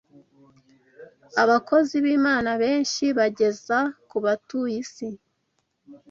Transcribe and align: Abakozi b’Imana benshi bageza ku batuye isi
Abakozi 1.43 1.95
b’Imana 2.03 2.51
benshi 2.63 3.03
bageza 3.17 3.77
ku 4.09 4.17
batuye 4.25 4.75
isi 4.83 5.07